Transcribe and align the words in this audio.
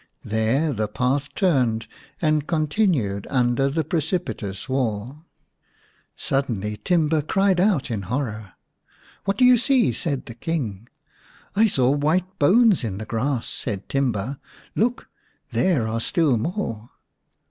There 0.25 0.73
the 0.73 0.87
path 0.87 1.29
turned 1.35 1.85
and 2.19 2.47
continued 2.47 3.27
under 3.29 3.69
the 3.69 3.83
precipitous 3.83 4.67
wall. 4.67 5.27
Suddenly 6.15 6.77
Timba 6.77 7.21
cried 7.21 7.59
out 7.59 7.91
in 7.91 8.01
horror." 8.01 8.53
What 9.25 9.37
do 9.37 9.45
you 9.45 9.57
see?" 9.57 9.91
said 9.93 10.25
the 10.25 10.33
King." 10.33 10.89
I 11.55 11.67
saw 11.67 11.91
white 11.91 12.39
bones 12.39 12.83
in 12.83 12.97
the 12.97 13.05
grass," 13.05 13.47
said 13.47 13.87
Timba." 13.89 14.39
Look! 14.75 15.07
There 15.51 15.87
are 15.87 16.01
still 16.01 16.35
more. 16.35 16.89